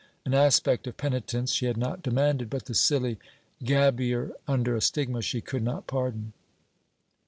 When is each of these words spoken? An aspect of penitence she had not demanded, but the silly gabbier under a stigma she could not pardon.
An 0.25 0.33
aspect 0.33 0.87
of 0.87 0.97
penitence 0.97 1.51
she 1.51 1.67
had 1.67 1.77
not 1.77 2.01
demanded, 2.01 2.49
but 2.49 2.65
the 2.65 2.73
silly 2.73 3.19
gabbier 3.63 4.31
under 4.47 4.75
a 4.75 4.81
stigma 4.81 5.21
she 5.21 5.41
could 5.41 5.61
not 5.61 5.85
pardon. 5.85 6.33